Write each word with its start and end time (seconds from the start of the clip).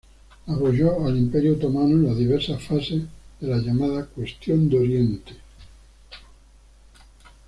Apoyó 0.47 1.05
al 1.05 1.15
Imperio 1.15 1.53
otomano 1.53 1.89
en 1.91 2.07
las 2.07 2.17
diversas 2.17 2.63
fases 2.63 3.03
de 3.39 3.47
la 3.47 3.57
llamada 3.57 4.03
cuestión 4.07 4.67
de 4.67 4.79
Oriente. 4.79 5.35